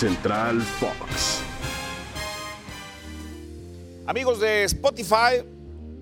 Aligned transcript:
Central 0.00 0.62
Fox. 0.62 1.42
Amigos 4.06 4.40
de 4.40 4.64
Spotify, 4.64 5.44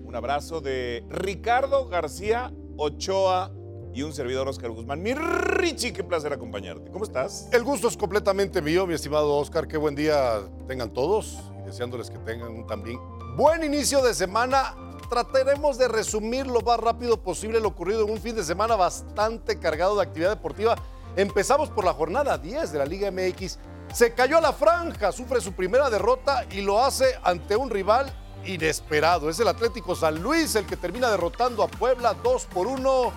un 0.05 0.15
abrazo 0.15 0.61
de 0.61 1.03
Ricardo 1.09 1.89
García 1.89 2.49
Ochoa 2.77 3.51
y 3.93 4.03
un 4.03 4.13
servidor 4.13 4.47
Oscar 4.47 4.71
Guzmán. 4.71 5.03
Mi 5.03 5.13
Richie, 5.13 5.91
qué 5.91 6.05
placer 6.05 6.31
acompañarte. 6.31 6.89
¿Cómo 6.91 7.03
estás? 7.03 7.49
El 7.51 7.65
gusto 7.65 7.89
es 7.89 7.97
completamente 7.97 8.61
mío, 8.61 8.87
mi 8.87 8.93
estimado 8.93 9.35
Oscar. 9.35 9.67
Qué 9.67 9.75
buen 9.75 9.95
día 9.95 10.43
tengan 10.65 10.93
todos 10.93 11.37
y 11.61 11.65
deseándoles 11.65 12.09
que 12.09 12.19
tengan 12.19 12.53
un 12.53 12.65
también 12.65 12.97
buen 13.35 13.65
inicio 13.65 14.01
de 14.01 14.13
semana. 14.13 14.77
Trataremos 15.09 15.77
de 15.77 15.89
resumir 15.89 16.47
lo 16.47 16.61
más 16.61 16.79
rápido 16.79 17.21
posible 17.21 17.59
lo 17.59 17.67
ocurrido 17.67 18.05
en 18.05 18.11
un 18.11 18.19
fin 18.19 18.33
de 18.33 18.45
semana 18.45 18.77
bastante 18.77 19.59
cargado 19.59 19.97
de 19.97 20.03
actividad 20.03 20.29
deportiva. 20.29 20.77
Empezamos 21.17 21.69
por 21.69 21.83
la 21.83 21.91
jornada 21.91 22.37
10 22.37 22.71
de 22.71 22.77
la 22.77 22.85
Liga 22.85 23.11
MX. 23.11 23.59
Se 23.93 24.13
cayó 24.13 24.37
a 24.37 24.41
la 24.41 24.53
franja, 24.53 25.11
sufre 25.11 25.41
su 25.41 25.53
primera 25.53 25.89
derrota 25.89 26.45
y 26.51 26.61
lo 26.61 26.83
hace 26.83 27.19
ante 27.23 27.55
un 27.55 27.69
rival 27.69 28.13
inesperado. 28.45 29.29
Es 29.29 29.39
el 29.39 29.47
Atlético 29.47 29.95
San 29.95 30.21
Luis 30.21 30.55
el 30.55 30.65
que 30.65 30.77
termina 30.77 31.09
derrotando 31.09 31.63
a 31.63 31.67
Puebla 31.67 32.13
2 32.13 32.45
por 32.45 32.67
1 32.67 33.13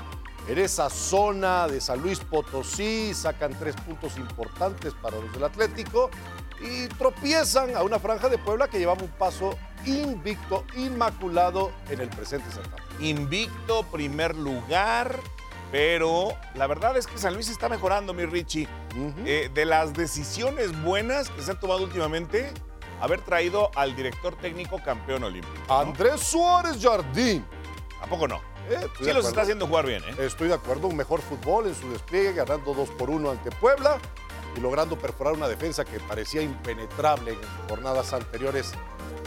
en 0.48 0.58
esa 0.58 0.88
zona 0.88 1.68
de 1.68 1.80
San 1.80 2.00
Luis 2.00 2.20
Potosí. 2.20 3.12
Sacan 3.14 3.56
tres 3.58 3.76
puntos 3.76 4.16
importantes 4.16 4.94
para 4.94 5.18
los 5.18 5.30
del 5.32 5.44
Atlético 5.44 6.10
y 6.60 6.88
tropiezan 6.88 7.76
a 7.76 7.82
una 7.82 7.98
franja 7.98 8.28
de 8.28 8.38
Puebla 8.38 8.66
que 8.66 8.78
llevaba 8.78 9.02
un 9.02 9.10
paso 9.10 9.56
invicto, 9.84 10.64
inmaculado 10.76 11.72
en 11.90 12.00
el 12.00 12.08
presente 12.08 12.50
certamen. 12.50 12.82
Invicto, 12.98 13.82
primer 13.84 14.34
lugar, 14.34 15.20
pero 15.72 16.36
la 16.54 16.66
verdad 16.66 16.96
es 16.98 17.06
que 17.06 17.16
San 17.16 17.32
Luis 17.34 17.48
está 17.48 17.68
mejorando, 17.70 18.12
mi 18.12 18.26
Richie. 18.26 18.68
Eh, 19.24 19.50
de 19.52 19.64
las 19.64 19.94
decisiones 19.94 20.80
buenas 20.82 21.30
que 21.30 21.40
se 21.40 21.50
han 21.50 21.58
tomado 21.58 21.82
últimamente, 21.82 22.52
haber 23.00 23.22
traído 23.22 23.70
al 23.74 23.96
director 23.96 24.36
técnico 24.36 24.80
campeón 24.84 25.24
olímpico. 25.24 25.56
¿no? 25.66 25.78
Andrés 25.78 26.20
Suárez 26.20 26.76
Jardín. 26.80 27.44
¿A 28.02 28.06
poco 28.06 28.28
no? 28.28 28.36
Eh, 28.68 28.86
Sí 29.00 29.12
los 29.12 29.26
está 29.26 29.42
haciendo 29.42 29.66
jugar 29.66 29.86
bien, 29.86 30.04
¿eh? 30.04 30.14
Estoy 30.26 30.48
de 30.48 30.54
acuerdo, 30.54 30.88
un 30.88 30.96
mejor 30.96 31.20
fútbol 31.22 31.66
en 31.66 31.74
su 31.74 31.90
despliegue, 31.90 32.34
ganando 32.34 32.74
2 32.74 32.90
por 32.90 33.08
1 33.08 33.30
ante 33.30 33.50
Puebla 33.50 33.98
y 34.54 34.60
logrando 34.60 34.98
perforar 34.98 35.32
una 35.32 35.48
defensa 35.48 35.86
que 35.86 35.98
parecía 36.00 36.42
impenetrable 36.42 37.32
en 37.32 37.68
jornadas 37.68 38.12
anteriores 38.12 38.72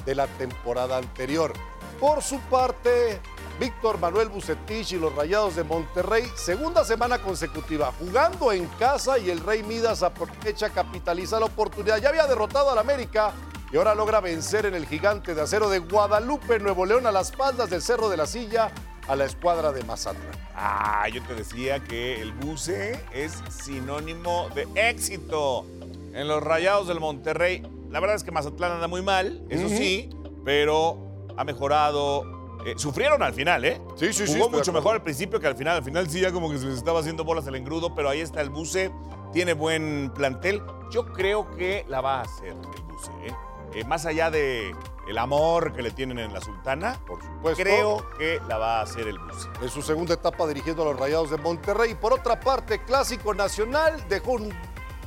de 0.05 0.13
la 0.13 0.27
temporada 0.27 0.97
anterior. 0.97 1.53
Por 1.99 2.21
su 2.21 2.39
parte, 2.41 3.19
Víctor 3.59 3.99
Manuel 3.99 4.27
Bucetich 4.27 4.91
y 4.93 4.97
los 4.97 5.15
Rayados 5.15 5.55
de 5.55 5.63
Monterrey, 5.63 6.23
segunda 6.35 6.83
semana 6.83 7.19
consecutiva, 7.19 7.93
jugando 7.97 8.51
en 8.51 8.65
casa 8.79 9.17
y 9.17 9.29
el 9.29 9.39
Rey 9.39 9.63
Midas 9.63 10.03
aprovecha, 10.03 10.69
capitaliza 10.71 11.39
la 11.39 11.45
oportunidad. 11.45 12.01
Ya 12.01 12.09
había 12.09 12.27
derrotado 12.27 12.71
al 12.71 12.77
América 12.77 13.31
y 13.71 13.77
ahora 13.77 13.95
logra 13.95 14.19
vencer 14.19 14.65
en 14.65 14.75
el 14.75 14.85
gigante 14.85 15.33
de 15.33 15.41
acero 15.41 15.69
de 15.69 15.79
Guadalupe, 15.79 16.59
Nuevo 16.59 16.85
León, 16.85 17.07
a 17.07 17.11
las 17.11 17.31
faldas 17.31 17.69
del 17.69 17.81
Cerro 17.81 18.09
de 18.09 18.17
la 18.17 18.25
Silla, 18.25 18.71
a 19.07 19.15
la 19.15 19.23
escuadra 19.23 19.71
de 19.71 19.83
Mazatlán. 19.85 20.31
Ah, 20.53 21.07
yo 21.11 21.23
te 21.23 21.33
decía 21.33 21.79
que 21.79 22.21
el 22.21 22.33
buce 22.33 22.99
es 23.13 23.41
sinónimo 23.49 24.49
de 24.53 24.67
éxito 24.75 25.65
en 26.13 26.27
los 26.27 26.43
Rayados 26.43 26.89
del 26.89 26.99
Monterrey. 26.99 27.63
La 27.89 28.01
verdad 28.01 28.17
es 28.17 28.25
que 28.25 28.31
Mazatlán 28.31 28.73
anda 28.73 28.89
muy 28.89 29.01
mal, 29.01 29.45
eso 29.49 29.69
sí, 29.69 30.09
pero 30.43 30.97
ha 31.37 31.45
mejorado. 31.45 32.34
Eh, 32.65 32.73
sufrieron 32.77 33.21
al 33.21 33.33
final, 33.33 33.63
¿eh? 33.63 33.79
Sí, 33.95 34.11
sí, 34.11 34.25
sí, 34.25 34.33
Jugó 34.33 34.49
de 34.49 34.57
mucho 34.57 34.73
mejor 34.73 34.95
al 34.95 35.03
principio 35.03 35.39
que 35.39 35.45
al 35.47 35.55
final. 35.55 35.77
Al 35.77 35.83
final 35.83 36.09
sí, 36.09 36.19
ya 36.19 36.31
como 36.31 36.49
que 36.49 36.57
se 36.57 36.65
les 36.65 36.77
estaba 36.77 36.99
haciendo 36.99 37.23
bolas 37.23 37.45
el 37.45 37.55
engrudo, 37.55 37.93
pero 37.93 38.09
ahí 38.09 38.21
está 38.21 38.41
el 38.41 38.49
buce. 38.49 38.91
Tiene 39.31 39.53
buen 39.53 40.11
plantel. 40.15 40.63
Yo 40.91 41.05
creo 41.13 41.49
que 41.55 41.85
la 41.87 42.01
va 42.01 42.19
a 42.19 42.21
hacer 42.23 42.49
el 42.49 42.83
buce, 42.83 43.11
¿eh? 43.27 43.35
Eh, 43.75 43.83
más 43.83 44.05
allá 44.05 44.31
de 44.31 44.73
el 45.07 45.17
amor 45.19 45.73
que 45.73 45.83
le 45.83 45.91
tienen 45.91 46.17
en 46.17 46.33
la 46.33 46.41
Sultana, 46.41 46.99
Por 47.05 47.21
supuesto. 47.21 47.61
creo 47.61 48.05
que 48.17 48.39
la 48.47 48.57
va 48.57 48.79
a 48.79 48.81
hacer 48.83 49.07
el 49.07 49.19
buce. 49.19 49.47
en 49.61 49.69
su 49.69 49.81
segunda 49.83 50.15
etapa 50.15 50.47
dirigiendo 50.47 50.81
a 50.81 50.85
los 50.85 50.99
Rayados 50.99 51.29
de 51.29 51.37
Monterrey. 51.37 51.93
Por 51.93 52.13
otra 52.13 52.39
parte, 52.39 52.83
Clásico 52.83 53.33
Nacional 53.35 54.03
dejó 54.09 54.31
un 54.33 54.51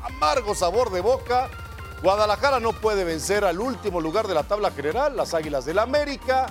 amargo 0.02 0.54
sabor 0.54 0.90
de 0.90 1.00
boca. 1.00 1.48
Guadalajara 2.02 2.60
no 2.60 2.72
puede 2.72 3.02
vencer 3.02 3.44
al 3.44 3.58
último 3.58 4.00
lugar 4.00 4.28
de 4.28 4.34
la 4.34 4.44
tabla 4.44 4.70
general, 4.70 5.16
las 5.16 5.34
Águilas 5.34 5.64
del 5.64 5.80
América. 5.80 6.46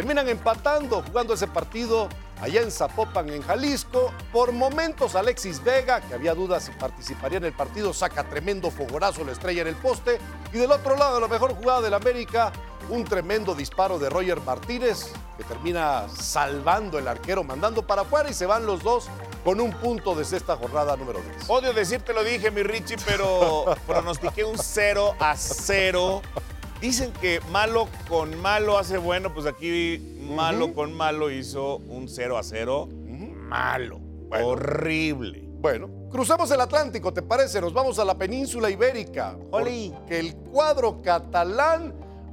Terminan 0.00 0.30
empatando, 0.30 1.02
jugando 1.02 1.34
ese 1.34 1.46
partido 1.46 2.08
allá 2.40 2.62
en 2.62 2.70
Zapopan, 2.70 3.28
en 3.28 3.42
Jalisco. 3.42 4.10
Por 4.32 4.50
momentos, 4.50 5.14
Alexis 5.14 5.62
Vega, 5.62 6.00
que 6.00 6.14
había 6.14 6.34
dudas 6.34 6.64
si 6.64 6.70
participaría 6.70 7.36
en 7.36 7.44
el 7.44 7.52
partido, 7.52 7.92
saca 7.92 8.24
tremendo 8.24 8.70
fogorazo, 8.70 9.24
la 9.24 9.32
estrella 9.32 9.60
en 9.60 9.68
el 9.68 9.76
poste. 9.76 10.18
Y 10.54 10.56
del 10.56 10.72
otro 10.72 10.96
lado, 10.96 11.20
la 11.20 11.28
mejor 11.28 11.54
jugada 11.54 11.82
del 11.82 11.92
América, 11.92 12.50
un 12.88 13.04
tremendo 13.04 13.54
disparo 13.54 13.98
de 13.98 14.08
Roger 14.08 14.40
Martínez, 14.40 15.12
que 15.36 15.44
termina 15.44 16.08
salvando 16.08 16.98
el 16.98 17.06
arquero, 17.06 17.44
mandando 17.44 17.86
para 17.86 18.00
afuera 18.00 18.30
y 18.30 18.32
se 18.32 18.46
van 18.46 18.64
los 18.64 18.82
dos 18.82 19.06
con 19.44 19.60
un 19.60 19.70
punto 19.70 20.14
desde 20.14 20.38
esta 20.38 20.56
jornada 20.56 20.96
número 20.96 21.20
10. 21.20 21.50
Odio 21.50 21.74
decirte 21.74 22.14
lo 22.14 22.24
dije, 22.24 22.50
mi 22.50 22.62
Richie, 22.62 22.96
pero 23.04 23.76
pronostiqué 23.86 24.44
un 24.44 24.56
0 24.56 25.16
a 25.20 25.36
0. 25.36 26.22
Dicen 26.80 27.12
que 27.20 27.40
malo 27.50 27.88
con 28.08 28.40
malo 28.40 28.78
hace 28.78 28.96
bueno, 28.96 29.34
pues 29.34 29.46
aquí 29.46 30.16
malo 30.34 30.72
con 30.72 30.94
malo 30.94 31.30
hizo 31.30 31.76
un 31.76 32.08
0 32.08 32.38
a 32.38 32.42
0. 32.42 32.88
Malo, 33.50 33.98
Bueno. 34.28 34.46
horrible. 34.46 35.42
Bueno, 35.60 35.90
crucemos 36.10 36.50
el 36.52 36.60
Atlántico, 36.60 37.12
¿te 37.12 37.20
parece? 37.20 37.60
Nos 37.60 37.74
vamos 37.74 37.98
a 37.98 38.04
la 38.04 38.16
península 38.16 38.70
ibérica. 38.70 39.36
Oli. 39.50 39.92
Que 40.06 40.20
el 40.20 40.34
cuadro 40.36 41.02
catalán 41.02 41.92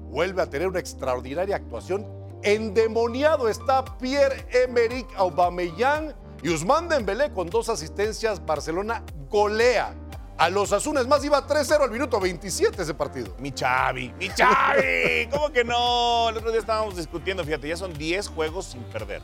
vuelve 0.09 0.41
a 0.43 0.49
tener 0.49 0.67
una 0.67 0.79
extraordinaria 0.79 1.55
actuación. 1.57 2.05
Endemoniado 2.43 3.49
está 3.49 3.83
Pierre-Emerick 3.97 5.07
Aubameyang 5.17 6.13
y 6.43 6.49
Usman 6.49 6.87
Dembélé 6.87 7.33
con 7.33 7.49
dos 7.49 7.67
asistencias. 7.67 8.45
Barcelona 8.45 9.03
golea 9.29 9.93
a 10.37 10.49
los 10.49 10.71
Azunes. 10.71 11.07
Más 11.07 11.23
iba 11.25 11.45
3-0 11.45 11.81
al 11.81 11.91
minuto 11.91 12.19
27 12.19 12.81
ese 12.81 12.93
partido. 12.93 13.33
Mi 13.39 13.51
Chavi, 13.51 14.13
mi 14.19 14.29
Chavi. 14.29 15.27
¿Cómo 15.31 15.51
que 15.51 15.63
no? 15.63 16.29
El 16.29 16.37
otro 16.37 16.51
día 16.51 16.59
estábamos 16.59 16.95
discutiendo, 16.95 17.43
fíjate, 17.43 17.67
ya 17.67 17.77
son 17.77 17.93
10 17.93 18.27
juegos 18.29 18.65
sin 18.65 18.83
perder, 18.83 19.21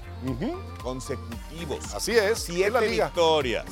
consecutivos. 0.81 1.93
Así 1.93 2.11
es, 2.11 2.23
es 2.23 2.39
Siete 2.43 2.71
la 2.71 2.81
liga. 2.81 3.05
victorias. 3.05 3.65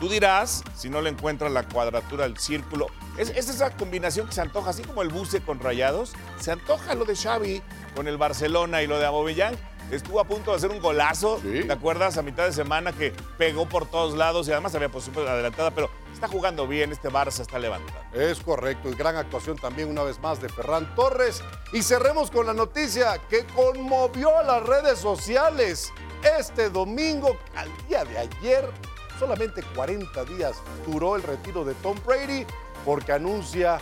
Tú 0.00 0.08
dirás, 0.08 0.64
si 0.74 0.88
no 0.90 1.00
le 1.00 1.10
encuentras 1.10 1.52
la 1.52 1.62
cuadratura 1.62 2.24
del 2.24 2.36
círculo, 2.36 2.86
es, 3.16 3.30
es 3.30 3.48
esa 3.48 3.70
combinación 3.70 4.26
que 4.26 4.32
se 4.34 4.40
antoja, 4.40 4.70
así 4.70 4.82
como 4.82 5.02
el 5.02 5.10
buce 5.10 5.40
con 5.42 5.60
rayados, 5.60 6.12
se 6.40 6.50
antoja 6.50 6.94
lo 6.96 7.04
de 7.04 7.14
Xavi 7.14 7.62
con 7.94 8.08
el 8.08 8.16
Barcelona 8.16 8.82
y 8.82 8.86
lo 8.88 8.98
de 8.98 9.06
Abobellán. 9.06 9.54
Estuvo 9.92 10.18
a 10.20 10.24
punto 10.24 10.50
de 10.52 10.56
hacer 10.56 10.70
un 10.70 10.80
golazo, 10.80 11.38
Sí. 11.42 11.64
¿te 11.66 11.72
acuerdas? 11.72 12.16
A 12.18 12.22
mitad 12.22 12.46
de 12.46 12.52
semana 12.52 12.92
que 12.92 13.12
pegó 13.38 13.66
por 13.68 13.86
todos 13.88 14.14
lados 14.16 14.48
y 14.48 14.52
además 14.52 14.74
había 14.74 14.88
posición 14.88 15.28
adelantada, 15.28 15.70
pero 15.70 15.90
está 16.22 16.32
jugando 16.32 16.68
bien, 16.68 16.92
este 16.92 17.08
Barça 17.08 17.40
está 17.40 17.58
levantando. 17.58 18.00
Es 18.12 18.38
correcto, 18.38 18.88
y 18.88 18.94
gran 18.94 19.16
actuación 19.16 19.56
también 19.56 19.90
una 19.90 20.04
vez 20.04 20.20
más 20.20 20.40
de 20.40 20.48
Ferran 20.48 20.94
Torres. 20.94 21.42
Y 21.72 21.82
cerremos 21.82 22.30
con 22.30 22.46
la 22.46 22.54
noticia 22.54 23.18
que 23.28 23.44
conmovió 23.46 24.38
a 24.38 24.44
las 24.44 24.62
redes 24.62 25.00
sociales. 25.00 25.92
Este 26.38 26.70
domingo, 26.70 27.36
al 27.56 27.68
día 27.88 28.04
de 28.04 28.18
ayer, 28.18 28.70
solamente 29.18 29.64
40 29.74 30.24
días 30.26 30.62
duró 30.86 31.16
el 31.16 31.24
retiro 31.24 31.64
de 31.64 31.74
Tom 31.74 31.98
Brady 32.06 32.46
porque 32.84 33.10
anuncia 33.10 33.80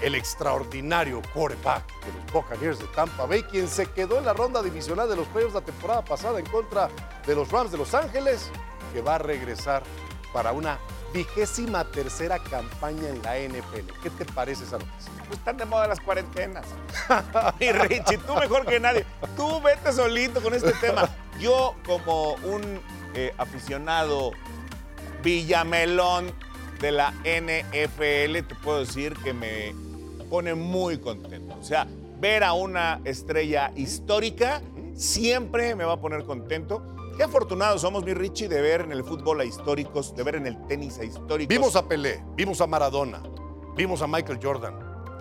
el 0.00 0.14
extraordinario 0.14 1.20
quarterback 1.34 1.84
de 2.06 2.12
los 2.14 2.32
Buccaneers 2.32 2.78
de 2.78 2.86
Tampa 2.94 3.26
Bay, 3.26 3.42
quien 3.42 3.68
se 3.68 3.84
quedó 3.90 4.16
en 4.16 4.24
la 4.24 4.32
ronda 4.32 4.62
divisional 4.62 5.06
de 5.06 5.16
los 5.16 5.26
playoffs 5.28 5.54
la 5.54 5.60
temporada 5.60 6.02
pasada 6.02 6.38
en 6.38 6.46
contra 6.46 6.88
de 7.26 7.34
los 7.34 7.50
Rams 7.50 7.70
de 7.70 7.76
Los 7.76 7.92
Ángeles, 7.92 8.50
que 8.94 9.02
va 9.02 9.16
a 9.16 9.18
regresar 9.18 9.82
para 10.32 10.52
una 10.52 10.78
vigésima 11.14 11.84
tercera 11.84 12.40
campaña 12.40 13.08
en 13.08 13.22
la 13.22 13.38
NFL. 13.38 13.92
¿Qué 14.02 14.10
te 14.10 14.24
parece 14.24 14.64
esa 14.64 14.78
noticia? 14.78 15.12
Pues 15.28 15.38
están 15.38 15.56
de 15.56 15.64
moda 15.64 15.86
las 15.86 16.00
cuarentenas. 16.00 16.66
Mi 17.60 17.70
Richie, 17.70 18.18
tú 18.18 18.34
mejor 18.34 18.66
que 18.66 18.80
nadie. 18.80 19.06
Tú 19.36 19.62
vete 19.62 19.92
solito 19.92 20.42
con 20.42 20.52
este 20.52 20.72
tema. 20.72 21.08
Yo, 21.38 21.76
como 21.86 22.34
un 22.34 22.80
eh, 23.14 23.32
aficionado 23.38 24.32
villamelón 25.22 26.32
de 26.80 26.90
la 26.90 27.12
NFL, 27.22 28.46
te 28.46 28.54
puedo 28.62 28.80
decir 28.80 29.14
que 29.22 29.32
me 29.32 29.72
pone 30.28 30.54
muy 30.54 30.98
contento. 30.98 31.56
O 31.58 31.64
sea, 31.64 31.86
ver 32.18 32.42
a 32.42 32.54
una 32.54 33.00
estrella 33.04 33.70
histórica 33.76 34.60
siempre 34.96 35.76
me 35.76 35.84
va 35.84 35.94
a 35.94 36.00
poner 36.00 36.24
contento. 36.24 36.82
Qué 37.16 37.22
afortunados 37.22 37.82
somos, 37.82 38.04
mi 38.04 38.12
Richie, 38.12 38.48
de 38.48 38.60
ver 38.60 38.80
en 38.80 38.90
el 38.90 39.04
fútbol 39.04 39.40
a 39.40 39.44
históricos, 39.44 40.16
de 40.16 40.24
ver 40.24 40.34
en 40.34 40.46
el 40.48 40.66
tenis 40.66 40.98
a 40.98 41.04
históricos. 41.04 41.48
Vimos 41.48 41.76
a 41.76 41.86
Pelé, 41.86 42.24
vimos 42.34 42.60
a 42.60 42.66
Maradona, 42.66 43.22
vimos 43.76 44.02
a 44.02 44.08
Michael 44.08 44.40
Jordan. 44.42 44.76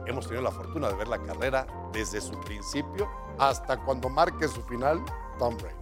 Hemos 0.08 0.26
tenido 0.26 0.42
la 0.42 0.52
fortuna 0.52 0.90
de 0.90 0.96
ver 0.96 1.08
la 1.08 1.22
carrera 1.22 1.68
desde 1.94 2.20
su 2.20 2.40
principio 2.42 3.08
hasta 3.38 3.78
cuando 3.78 4.10
marque 4.10 4.48
su 4.48 4.62
final 4.64 5.04
Tom 5.38 5.56
Brady. 5.56 5.76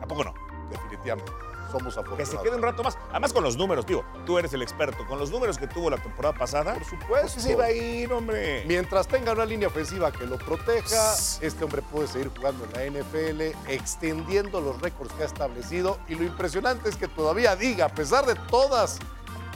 ¿A 0.00 0.06
poco 0.06 0.24
no? 0.24 0.34
Definitivamente. 0.70 1.30
Somos 1.72 1.94
Que 1.94 2.00
afortunados. 2.00 2.28
se 2.28 2.38
quede 2.38 2.54
un 2.56 2.62
rato 2.62 2.82
más. 2.84 2.96
Además 3.10 3.32
con 3.32 3.42
los 3.42 3.56
números, 3.56 3.84
tío. 3.86 4.04
Tú 4.24 4.38
eres 4.38 4.52
el 4.52 4.62
experto. 4.62 5.04
Con 5.06 5.18
los 5.18 5.30
números 5.30 5.58
que 5.58 5.66
tuvo 5.66 5.90
la 5.90 5.96
temporada 5.98 6.34
pasada. 6.34 6.74
Por 6.74 6.84
supuesto. 6.84 7.08
pues 7.32 7.32
se 7.32 7.52
iba 7.52 7.64
a 7.64 7.72
ir, 7.72 8.12
hombre. 8.12 8.64
Mientras 8.66 9.08
tenga 9.08 9.32
una 9.32 9.44
línea 9.44 9.68
ofensiva 9.68 10.12
que 10.12 10.26
lo 10.26 10.38
proteja, 10.38 11.14
este 11.40 11.64
hombre 11.64 11.82
puede 11.82 12.06
seguir 12.06 12.30
jugando 12.36 12.64
en 12.66 12.72
la 12.94 13.00
NFL, 13.00 13.40
extendiendo 13.68 14.60
los 14.60 14.80
récords 14.80 15.12
que 15.14 15.22
ha 15.22 15.26
establecido. 15.26 15.98
Y 16.08 16.14
lo 16.14 16.24
impresionante 16.24 16.88
es 16.88 16.96
que 16.96 17.08
todavía 17.08 17.56
diga, 17.56 17.86
a 17.86 17.88
pesar 17.88 18.26
de 18.26 18.34
todas, 18.34 18.98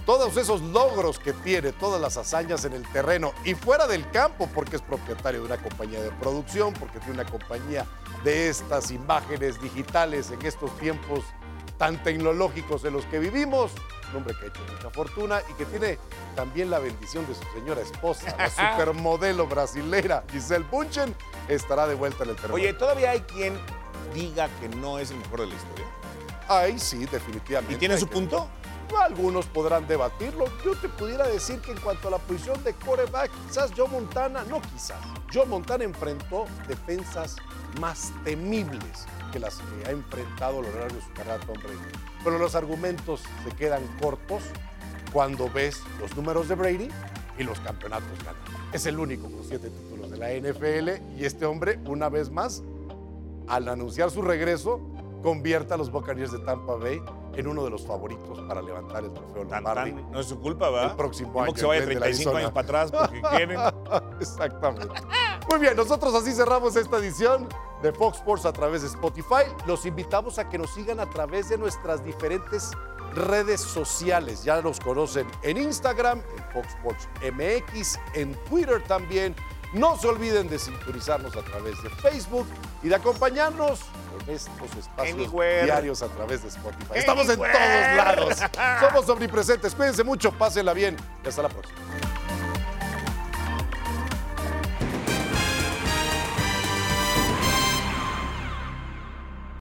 todos 0.05 0.37
esos 0.37 0.61
logros 0.63 1.19
que 1.19 1.33
tiene, 1.33 1.73
todas 1.73 2.01
las 2.01 2.17
hazañas 2.17 2.65
en 2.65 2.73
el 2.73 2.83
terreno 2.93 3.33
y 3.45 3.55
fuera 3.55 3.87
del 3.87 4.09
campo, 4.11 4.49
porque 4.55 4.77
es 4.77 4.83
propietario 4.83 5.41
de 5.41 5.47
una 5.47 5.57
compañía 5.59 6.01
de 6.01 6.11
producción, 6.13 6.73
porque 6.75 6.99
tiene 7.01 7.15
una 7.21 7.29
compañía 7.31 7.85
de 8.25 8.49
estas 8.49 8.91
imágenes 8.91 9.61
digitales 9.61 10.31
en 10.31 10.45
estos 10.47 10.71
tiempos 10.79 11.21
tan 11.79 12.03
tecnológicos 12.03 12.85
en 12.85 12.95
los 12.95 13.05
que 13.07 13.19
vivimos. 13.19 13.73
Un 14.11 14.19
hombre 14.19 14.35
que 14.39 14.47
ha 14.47 14.49
hecho 14.49 14.61
mucha 14.73 14.91
fortuna 14.91 15.41
y 15.51 15.55
que 15.55 15.65
tiene 15.67 15.99
también 16.37 16.71
la 16.71 16.79
bendición 16.79 17.27
de 17.27 17.35
su 17.35 17.43
señora 17.53 17.81
esposa, 17.81 18.37
la 18.39 18.49
supermodelo 18.73 19.47
brasilera 19.47 20.25
Giselle 20.31 20.65
Bunchen, 20.71 21.15
estará 21.49 21.87
de 21.87 21.95
vuelta 21.95 22.25
en 22.25 22.31
el 22.31 22.37
terreno. 22.37 22.55
Oye, 22.55 22.73
todavía 22.73 23.11
hay 23.11 23.21
quien 23.21 23.59
diga 24.15 24.49
que 24.61 24.69
no 24.69 24.99
es 24.99 25.11
el 25.11 25.19
mejor 25.19 25.41
de 25.41 25.47
la 25.49 25.55
historia. 25.55 25.87
ahí 26.49 26.79
sí, 26.79 27.05
definitivamente. 27.07 27.75
¿Y 27.75 27.79
tiene 27.79 27.99
su 27.99 28.07
punto? 28.07 28.49
Algunos 29.03 29.47
podrán 29.47 29.87
debatirlo. 29.89 30.47
Yo 30.65 30.77
te 30.77 30.89
pudiera 30.89 31.27
decir 31.27 31.61
que 31.61 31.73
en 31.73 31.81
cuanto 31.81 32.07
a 32.07 32.13
la 32.13 32.19
posición 32.19 32.63
de 32.63 32.73
quarterback, 32.73 33.31
quizás 33.49 33.73
Joe 33.77 33.89
Montana, 33.89 34.45
no 34.49 34.63
quizás, 34.63 34.99
Joe 35.35 35.45
Montana 35.45 35.83
enfrentó 35.83 36.47
defensas 36.69 37.37
más 37.81 38.13
temibles 38.25 39.07
que 39.33 39.39
las 39.39 39.57
que 39.57 39.89
ha 39.89 39.91
enfrentado 39.91 40.61
a 40.61 40.63
lo 40.63 40.71
largo 40.73 40.95
de 40.95 41.03
su 41.03 41.13
carrera 41.13 41.39
Tom 41.47 41.57
Brady. 41.63 41.77
Pero 42.25 42.39
los 42.39 42.55
argumentos 42.55 43.23
se 43.45 43.51
quedan 43.57 43.83
cortos 44.01 44.43
cuando 45.13 45.51
ves 45.51 45.83
los 46.01 46.15
números 46.17 46.49
de 46.49 46.55
Brady 46.55 46.89
y 47.39 47.45
los 47.45 47.61
campeonatos 47.61 48.19
ganados. 48.19 48.39
Es 48.73 48.87
el 48.87 48.99
único 48.99 49.31
con 49.31 49.45
siete 49.45 49.71
títulos 49.71 50.11
de 50.11 50.17
la 50.19 50.31
NFL 50.33 51.19
y 51.19 51.25
este 51.25 51.47
hombre, 51.47 51.79
una 51.87 52.09
vez 52.09 52.31
más, 52.31 52.63
al 53.49 53.69
anunciar 53.69 54.11
su 54.11 54.23
regreso, 54.23 54.81
convierte 55.23 55.75
a 55.75 55.77
los 55.77 55.91
Buccaneers 55.91 56.33
de 56.33 56.39
Tampa 56.41 56.75
Bay 56.77 57.01
en 57.35 57.47
uno 57.47 57.65
de 57.65 57.71
los 57.71 57.87
favoritos 57.87 58.41
para 58.49 58.63
levantar 58.63 59.05
el 59.05 59.13
trofeo 59.13 59.45
Lombardi. 59.45 59.93
no 59.93 60.21
es 60.21 60.27
su 60.27 60.41
culpa, 60.41 60.71
¿verdad? 60.71 60.91
El 60.93 60.97
próximo 60.97 61.33
Como 61.33 61.45
año, 61.45 61.53
que 61.53 61.61
se 61.61 61.67
vaya 61.67 61.83
en 61.83 61.89
vez 61.89 61.95
de 61.97 62.01
la 62.01 62.07
35 62.07 62.37
años 62.39 62.51
para 62.53 62.65
atrás 62.65 62.93
porque 62.93 63.23
quieren. 63.37 63.61
Exactamente. 64.21 64.89
Muy 65.51 65.59
bien, 65.59 65.77
nosotros 65.77 66.15
así 66.15 66.33
cerramos 66.33 66.77
esta 66.77 66.97
edición 66.99 67.49
de 67.83 67.93
Fox 67.93 68.19
Sports 68.19 68.45
a 68.47 68.53
través 68.53 68.83
de 68.83 68.89
Spotify. 68.89 69.45
Los 69.67 69.87
invitamos 69.87 70.39
a 70.39 70.49
que 70.49 70.59
nos 70.59 70.73
sigan 70.73 71.01
a 71.01 71.09
través 71.09 71.49
de 71.49 71.59
nuestras 71.59 72.05
diferentes 72.05 72.71
redes 73.15 73.61
sociales. 73.61 74.45
Ya 74.45 74.61
nos 74.63 74.81
conocen 74.81 75.27
en 75.43 75.57
Instagram, 75.57 76.21
en 76.37 76.45
Fox 76.53 76.69
Sports 76.75 77.09
MX, 77.23 77.99
en 78.15 78.35
Twitter 78.45 78.83
también. 78.87 79.35
No 79.73 79.97
se 79.99 80.07
olviden 80.07 80.49
de 80.49 80.59
sintonizarnos 80.59 81.37
a 81.37 81.43
través 81.43 81.83
de 81.83 81.91
Facebook 81.91 82.47
y 82.83 82.89
de 82.89 82.95
acompañarnos 82.95 83.81
con 84.17 84.35
estos 84.35 84.75
espacios 84.77 85.19
Anywhere. 85.19 85.65
diarios 85.65 86.03
a 86.03 86.09
través 86.09 86.43
de 86.43 86.49
Spotify. 86.49 86.93
Estamos 86.95 87.29
en 87.29 87.37
todos 87.37 87.97
lados. 87.97 88.35
Somos 88.81 89.09
omnipresentes. 89.09 89.75
Cuídense 89.75 90.05
mucho, 90.05 90.33
pásenla 90.33 90.73
bien 90.73 90.97
y 91.25 91.29
hasta 91.29 91.43
la 91.43 91.49
próxima. 91.49 91.79